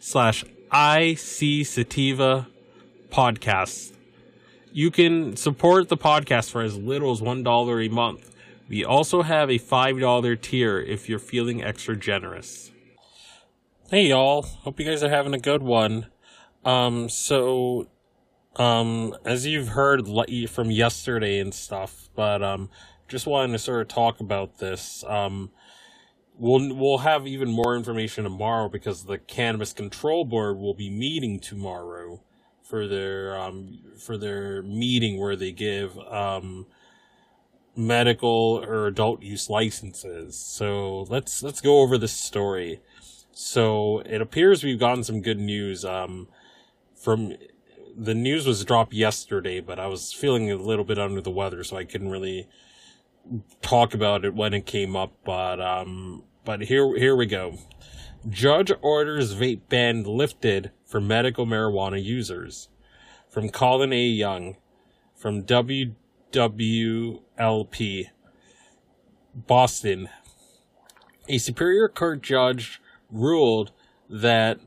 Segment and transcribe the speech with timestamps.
[0.00, 2.48] slash IC Sativa
[3.10, 3.92] podcast.
[4.72, 8.34] You can support the podcast for as little as $1 a month.
[8.68, 12.70] We also have a $5 tier if you're feeling extra generous.
[13.90, 16.06] Hey y'all, hope you guys are having a good one.
[16.64, 17.88] Um, so,
[18.56, 20.06] um, as you've heard
[20.48, 22.70] from yesterday and stuff, but, um,
[23.08, 25.04] just wanted to sort of talk about this.
[25.06, 25.50] Um,
[26.40, 31.38] we'll we'll have even more information tomorrow because the cannabis control board will be meeting
[31.38, 32.20] tomorrow
[32.62, 36.66] for their um for their meeting where they give um
[37.76, 40.36] medical or adult use licenses.
[40.38, 42.80] So let's let's go over this story.
[43.32, 46.26] So it appears we've gotten some good news um
[46.94, 47.34] from
[47.96, 51.62] the news was dropped yesterday, but I was feeling a little bit under the weather,
[51.64, 52.48] so I couldn't really
[53.60, 55.12] talk about it when it came up.
[55.24, 57.58] But um, but here here we go.
[58.28, 62.68] Judge orders vape ban lifted for medical marijuana users.
[63.28, 64.04] From Colin A.
[64.04, 64.56] Young,
[65.14, 65.94] from WWLP,
[69.34, 70.08] Boston.
[71.28, 72.80] A Superior Court judge
[73.10, 73.70] ruled
[74.08, 74.58] that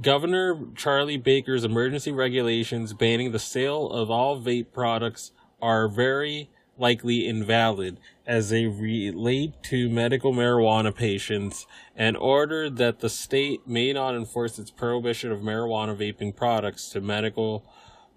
[0.00, 6.48] Governor Charlie Baker's emergency regulations banning the sale of all vape products are very
[6.82, 11.64] likely invalid as they relate to medical marijuana patients
[11.96, 17.00] and ordered that the state may not enforce its prohibition of marijuana vaping products to
[17.00, 17.64] medical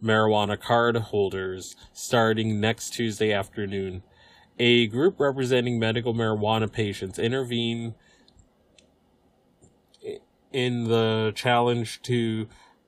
[0.03, 4.01] marijuana card holders starting next Tuesday afternoon.
[4.57, 7.93] A group representing medical marijuana patients intervened
[10.51, 12.47] in the challenge to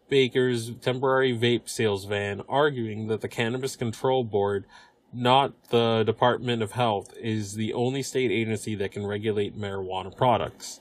[0.10, 4.66] Baker's temporary vape sales ban, arguing that the Cannabis Control Board
[5.14, 10.80] not the Department of Health, is the only state agency that can regulate marijuana products.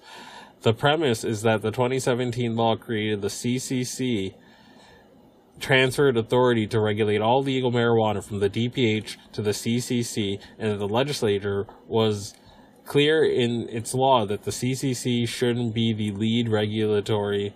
[0.62, 4.34] The premise is that the 2017 law created the CCC
[5.59, 10.78] transferred authority to regulate all legal marijuana from the DPH to the CCC, and that
[10.78, 12.34] the legislature was
[12.84, 17.54] clear in its law that the CCC shouldn't be the lead regulatory.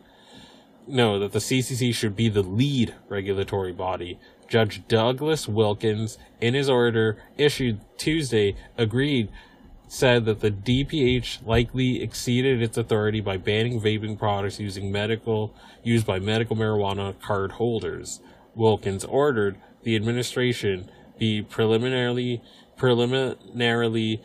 [0.86, 4.18] No, that the CCC should be the lead regulatory body.
[4.50, 9.28] Judge Douglas Wilkins, in his order issued Tuesday, agreed,
[9.86, 16.04] said that the DPH likely exceeded its authority by banning vaping products using medical used
[16.04, 18.20] by medical marijuana card holders.
[18.56, 22.42] Wilkins ordered the administration be preliminarily
[22.76, 24.20] preliminarily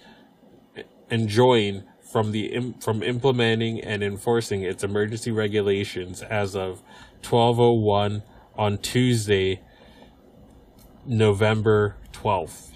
[1.11, 6.81] enjoined from the from implementing and enforcing its emergency regulations as of
[7.21, 8.23] 1201
[8.57, 9.59] on Tuesday
[11.05, 12.71] November 12th.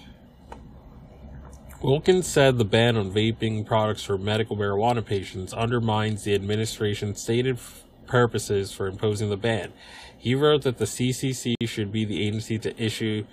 [1.82, 7.58] Wilkins said the ban on vaping products for medical marijuana patients undermines the administration's stated
[8.06, 9.72] purposes for imposing the ban.
[10.16, 13.24] He wrote that the CCC should be the agency to issue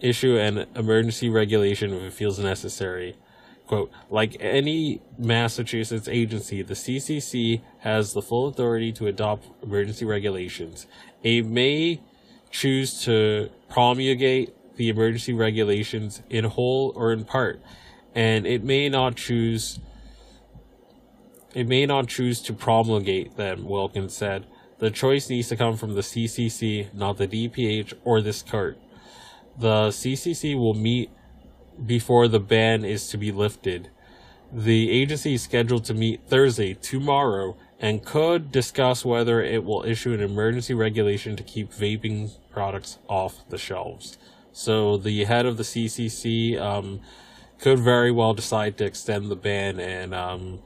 [0.00, 3.16] issue an emergency regulation if it feels necessary.
[3.66, 10.86] Quote, like any Massachusetts agency, the CCC has the full authority to adopt emergency regulations.
[11.24, 12.00] A may
[12.50, 17.60] choose to promulgate the emergency regulations in whole or in part,
[18.14, 19.80] and it may not choose
[21.54, 24.46] it may not choose to promulgate them, Wilkins said.
[24.78, 28.78] The choice needs to come from the CCC, not the DPH or this court.
[29.58, 31.10] The CCC will meet
[31.84, 33.90] before the ban is to be lifted.
[34.52, 40.12] The agency is scheduled to meet Thursday, tomorrow, and could discuss whether it will issue
[40.12, 44.18] an emergency regulation to keep vaping products off the shelves.
[44.52, 47.00] So the head of the CCC um,
[47.60, 49.78] could very well decide to extend the ban.
[49.78, 50.58] And um,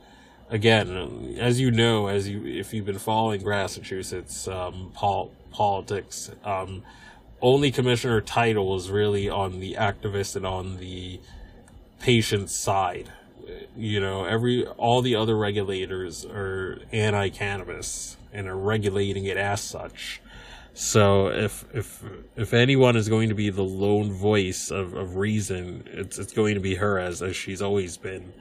[0.49, 6.83] again, as you know, as you if you've been following Massachusetts um, pol- politics, um,
[7.43, 11.21] only commissioner title is really on the activist and on the
[12.01, 13.13] patient side
[13.77, 20.21] you know every all the other regulators are anti-cannabis and are regulating it as such
[20.75, 22.03] so if if
[22.37, 26.55] if anyone is going to be the lone voice of, of reason it's it's going
[26.55, 28.33] to be her as as she's always been.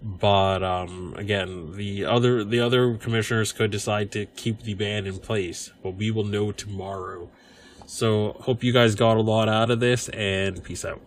[0.00, 5.18] But um again the other the other commissioners could decide to keep the ban in
[5.18, 7.28] place but we will know tomorrow.
[7.86, 11.00] So hope you guys got a lot out of this and peace out.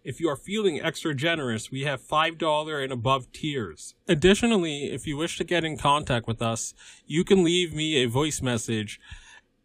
[0.06, 3.96] If you are feeling extra generous, we have $5 and above tiers.
[4.06, 6.74] Additionally, if you wish to get in contact with us,
[7.08, 9.00] you can leave me a voice message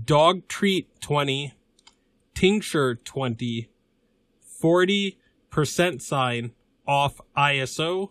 [0.05, 1.55] Dog treat 20,
[2.34, 3.69] tincture 20,
[4.62, 6.52] 40% sign
[6.87, 8.11] off ISO,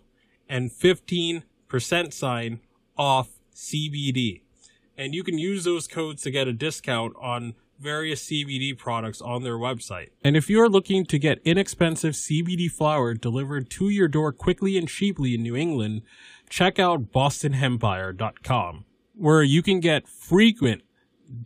[0.49, 2.59] and 15 percent sign
[2.97, 4.41] off CBD.
[4.97, 9.43] And you can use those codes to get a discount on various CBD products on
[9.43, 10.09] their website.
[10.23, 14.77] And if you are looking to get inexpensive CBD flower delivered to your door quickly
[14.77, 16.01] and cheaply in New England,
[16.49, 20.81] check out bostonhempire.com where you can get frequent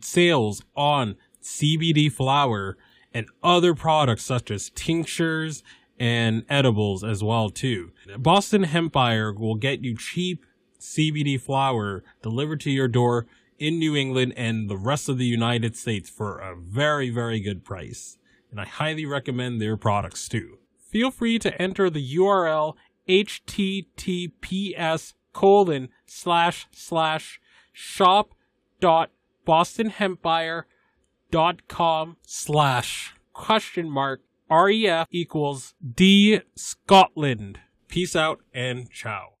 [0.00, 2.76] sales on CBD flower
[3.12, 5.62] and other products such as tinctures
[5.98, 7.92] and edibles as well too.
[8.18, 10.44] Boston Hempire will get you cheap
[10.80, 13.26] CBD flower delivered to your door
[13.58, 17.64] in New England and the rest of the United States for a very, very good
[17.64, 18.18] price.
[18.50, 20.58] And I highly recommend their products too.
[20.78, 22.74] Feel free to enter the URL
[23.08, 24.32] https
[25.32, 27.40] colon slash slash
[27.72, 28.34] shop
[28.80, 29.10] dot
[31.30, 37.58] dot com slash question mark REF equals D Scotland.
[37.88, 39.33] Peace out and ciao.